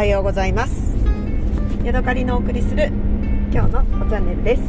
[0.00, 0.96] はようございます。
[1.84, 2.86] ヤドカリのお送りする
[3.52, 4.62] 今日のチャンネルです。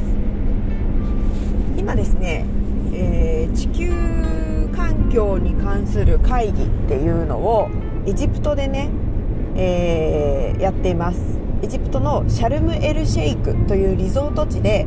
[1.77, 2.45] 今ですね、
[2.91, 3.93] えー、地球
[4.75, 7.69] 環境に関する会議っていうのを
[8.05, 8.89] エジプトでね、
[9.55, 11.39] えー、やっています。
[11.61, 14.85] エジプトのシャルムエルシェイクというリゾート地で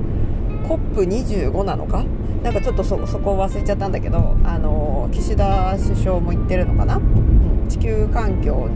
[0.69, 2.05] COP25 なのか？
[2.43, 8.68] なんかちょっとそそこを忘れちゃったんだけど、あの岸田首相も言ってるのかな、うん、地球環境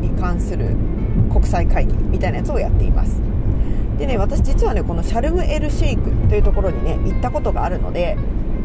[0.00, 0.74] に関する
[1.32, 3.20] 国際会議みたいなやつをやっています。
[3.98, 8.16] でね私実はねこのシャルムエルシェイクというところにね行ったことがあるので、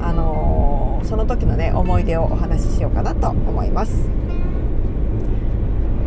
[0.01, 4.09] あのその時のね思い出をお話ししようかなと思います。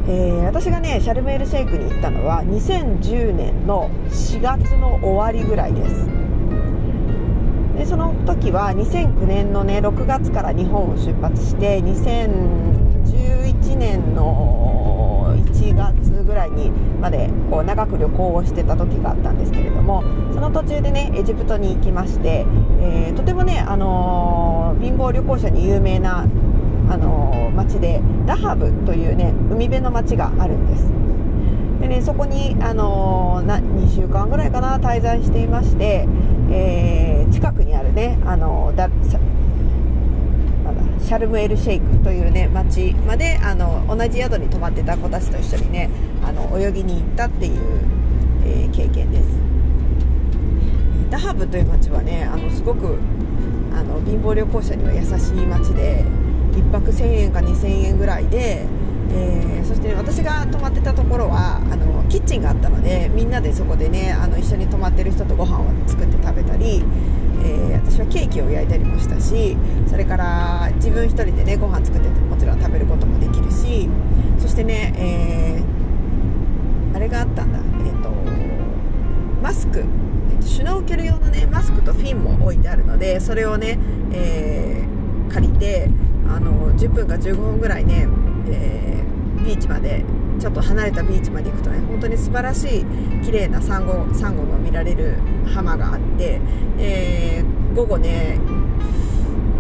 [0.09, 6.09] えー、私がねシャルメールシェイクに行ったのは2010年の4月の終わりぐらいです。
[7.77, 22.47] でその時は2009年のね6月から日本を出発して2011年の1月ぐらいにまでこう長く旅行をしてた時があったんですけれどもその途中でねエジプトに行きまして、
[22.81, 26.21] えー、とてもね、あのー、貧乏旅行者に有名な
[26.89, 30.91] あの町でダハブというね海辺の町があるんです。
[31.81, 36.07] でねそこにあのな2週間ぐらいかな滞在していまして、
[36.51, 38.73] え、近くにあるねあの
[41.03, 45.91] シャルムエルシェイクというね町まであの同じ宿に泊まってた子たちと一緒にね
[46.25, 47.61] あの泳ぎに行ったっていう、
[48.45, 49.51] えー、経験です。
[51.11, 52.97] ダハブという町はねあのすごく
[53.75, 56.05] あの貧乏旅行者には優しい町で
[56.53, 58.65] 1泊1000円か2000円ぐらいで、
[59.11, 66.85] えー、そして、ね、私が泊まってたところはあのキッチンがあったのでみんなでそこでねあの一緒に泊まってる人とご飯を作って食べたり、
[67.43, 69.57] えー、私はケーキを焼いたりもしたし
[69.87, 73.89] それから自分1人でねご飯作ってもちろん食べることもできるし
[74.39, 77.59] そしてね、えー、あれがあったんだ。
[77.59, 78.11] え、ー、と
[79.43, 79.81] マスク。
[79.81, 83.79] えー、とシュノーケル用のねマスクとフィンも置いてあるのでそれをね、
[84.13, 85.89] えー、借りて
[86.29, 88.07] あの10分か15分ぐらいね、
[88.49, 89.03] え、
[89.45, 90.05] ビーチまで
[90.41, 92.85] ちょっと離れたビーチまで行くとね本当に素晴らしい
[93.23, 95.19] 綺麗なサンゴサンゴの見られる
[95.55, 96.41] 浜があって、
[96.79, 98.41] えー、午後ね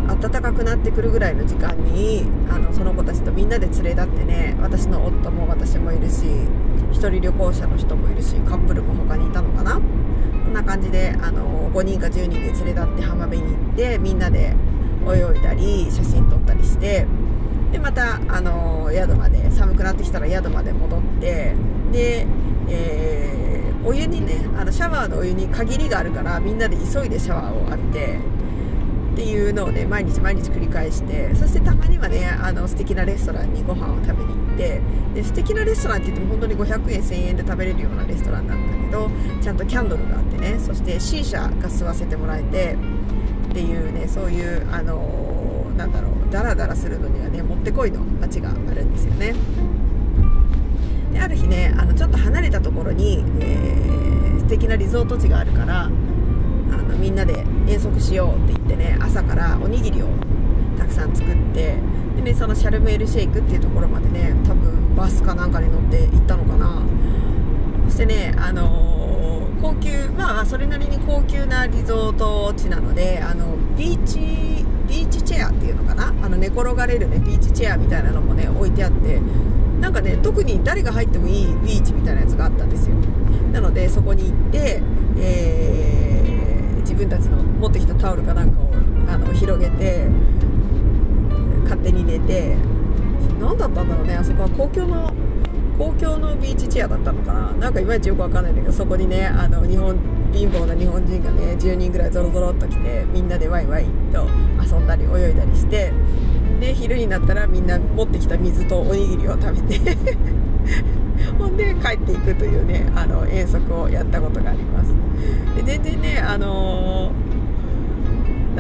[0.08, 9.74] 暖かくなってくるぐらいの時間にあのその子たちとみんなで連れ立ってね私の夫も私もいるし1人旅行者の人もいるしカップルも他にいたのかな？
[9.74, 9.80] こ
[10.50, 14.56] んな感じであの5人か10人で連れ立って浜辺に行ってみんなで
[15.06, 17.06] 泳いだり写真撮ったりして
[17.70, 19.39] でまた、あの宿まで
[19.80, 21.54] くなってきたら宿まで戻って
[21.90, 22.26] で、
[22.68, 28.18] えー、お湯にねあのシャワーのお湯に限りがあるからみんなで急いでシャワーを浴びて
[29.12, 34.80] っていうのをね毎日毎日繰り返してそしてたまにはねあの素敵なレストランにご飯を食べに行って
[35.14, 39.10] で素敵なレストランって言っても本当に500円1000円で食べれるようなレストランなんだけど
[39.42, 42.76] ちゃんとキャンドルがあってねそして C 社が吸わせてもらえて
[43.50, 49.34] っていうねそういうあのー、なんだろうダラダラするのにはねもってこいの街があるんですよね。
[51.12, 60.06] である日ねあのちょっと離れたところに、えー、素敵なリゾート地があるからあのみんなで遠足しようって言ってね朝からおにぎりを
[60.78, 61.76] たくさん作って
[62.16, 66.82] でねそのシャルムエルシェイクっていうところまでね多分バスかなんかに乗って行ったのかな。
[67.86, 69.00] そしてねあのー
[69.60, 74.18] 高級まあそれなりに高級なリゾート地なのであのビーチ
[74.90, 76.08] ビーチチェアっていうのかな？
[76.08, 79.20] あの寝転がれるねビーチチェアみたいなのもね置いてあって。
[79.80, 82.96] なんかね特に誰が入ってもいいビーチみたいなやつがあったんですよ。
[83.52, 84.82] なのでそこに行って、
[85.16, 88.70] えー、自分たちの持ってきたタオルかなんかを
[89.08, 90.06] あの広げて
[91.62, 92.56] 勝手に寝て。
[93.40, 94.48] 何だったんだろうねあそこは。
[94.50, 95.14] 公共の
[95.78, 97.52] 公共のビーチチェアだったのかな。
[97.52, 99.96] なんかいまいちよくわかんないんだけどそこにねあの日本
[100.32, 104.26] 貧乏な日本人がね10人ぐらいぞろぞろっと来てみんなでワイワイと
[104.62, 105.92] 遊んだり泳いだりして
[106.60, 109.96] で昼になったらみんな持ってきた水とおにぎりを食べて
[111.38, 114.94] ほんで帰っていくというねあの遠足をやったことがあります。
[115.56, 117.29] で全然ねあのー、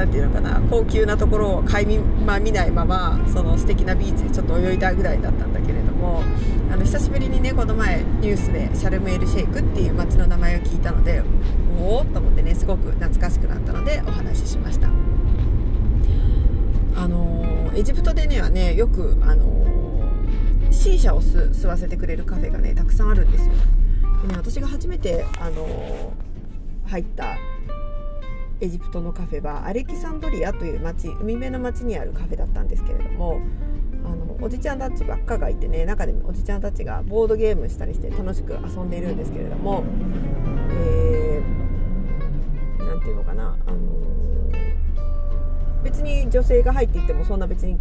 [0.08, 6.22] ていうのかな高級なところを垣間見ないままその素敵なビーチでちょっと泳いだぐらいだったんだけれども
[6.72, 11.22] あの久しぶりにねこの前ニュースでシャルムエルシェイクっていう街の名前を聞いたので
[11.80, 14.88] おおと思ってねすごく懐かしくなったのでお話ししました。
[16.96, 19.48] あのエジプトでねはねよくあの
[20.70, 23.54] C 社を吸わせてくれるカフェがねたくさんあるんですよ。
[24.22, 26.12] でね私が初めてあの
[26.86, 27.36] 入った
[28.60, 33.40] エジプトのカフェはアレキサンドリアという町海辺の町にあるカフェだったんですけれども
[34.04, 39.84] あのおじちゃんたちばっかがいてね中でもおじちゃんたちがボードゲームしたりして楽しく遊んでいるんですけれども
[40.70, 43.78] えー、て言うのかな、あの
[45.82, 47.78] 別に女性が入っていってもそんな別に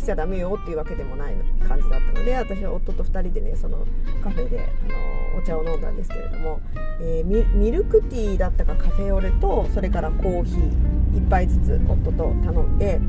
[0.00, 1.34] 来ちゃダメよっていうわけでもない
[1.68, 3.86] 感じだったので私は夫と2人でねその
[4.22, 6.60] カフェで、あのお茶を飲んだんですけれども、
[7.00, 13.00] えー、ミルクティーだったかカフェオレとそれからコーヒー1杯ずつ夫と頼んで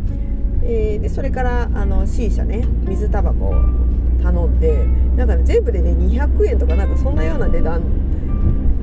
[0.63, 3.53] えー、でそれからあの C 社ね水タバコを
[4.21, 4.85] 頼んで
[5.15, 7.81] なんか、ね、全部でね200円とかなんかそんなような値段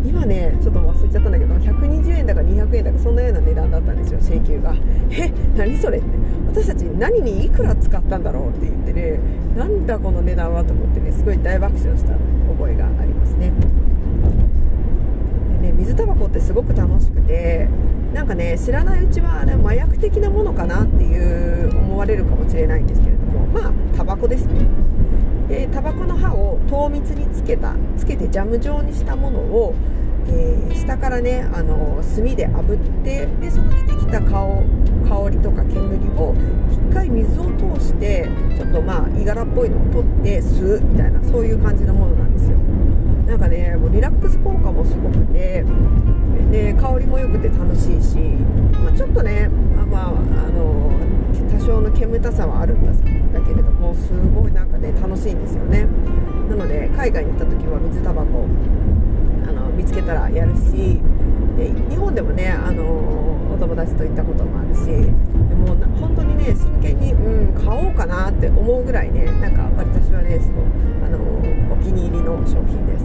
[0.05, 4.75] 今ねちょっと忘れちゃったんだけど120円だか200円だかそんなような値段だったんですよ請求が。
[5.11, 6.09] え何それって。
[6.49, 9.19] 私たち何にいくら使ったんだろうって言ってね
[9.57, 13.53] なんだこの値段はと思ってねすごい大爆笑した覚えがありますね。
[15.61, 17.69] でね水タバコってすごく楽しくて
[18.15, 24.67] なんかね知らないうちは、ね、麻薬的なものかなっていう思われるかもしれないんですけれどもまあタバコですね。
[25.49, 29.75] でタバコの葉を糖蜜につけたつけてジャム状にしたものを、
[30.29, 34.63] えー、下からねあの炭で炙ってでその出てきた香
[35.09, 36.35] 香りとか煙を
[36.71, 37.45] 一回水を
[37.77, 42.59] 通してちょっとまあいがらっぽいのを取って吸うみたいなそういう感じのものなんですよ。
[43.27, 45.65] なんかねもうリラックス効果もすごくて
[46.51, 48.17] で香りも良くて楽しいし、
[48.83, 49.49] まあ、ちょっとね、
[49.91, 50.13] まあ、あ
[50.51, 50.98] の
[51.51, 55.87] 多少の煙たさはあるんだけれどもすごいなんかね楽しいんですよね。
[56.49, 58.47] なので海外に行った時は水タバコ
[59.47, 61.01] あの見つけたらやるし
[61.57, 62.85] で日本でもねあの
[63.53, 70.63] お友達と行ったこともあるしでも本当にね真剣に、うん、買おうかなって思うぐらいねなんか私はねすご
[71.05, 71.19] あの
[71.73, 73.05] お気に入りの商品です。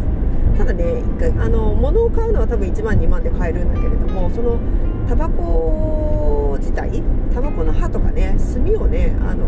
[0.58, 4.60] ただね一回あの物を買うのは多分1万2万で買えるんだけれどもその
[5.08, 7.02] タバコ自体
[7.34, 9.46] タバコの葉とかね炭をねあの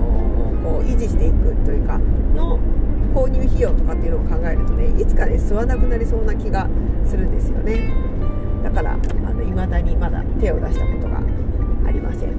[0.64, 1.98] こう維持していくというか
[2.36, 2.60] の
[3.14, 6.68] 購入費用とかっていうのを考えるとねいつかね吸わなくなりそうな気が
[7.06, 7.94] するんですよね。
[8.64, 11.20] だからあの未だにまだ手を出したことが
[11.88, 12.30] ありません。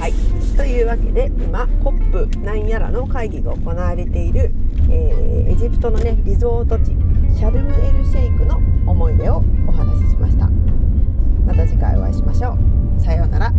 [0.00, 0.12] はい。
[0.56, 4.50] というわけで今 COP なんやらの会議が行われている、
[4.90, 6.86] えー、エジプトのねリゾート地
[7.36, 8.56] シャルムエルシェイクの
[8.86, 10.71] 思い出をお話ししました。
[11.46, 12.56] また次回お会いしましょ
[12.98, 13.00] う。
[13.00, 13.52] さようなら。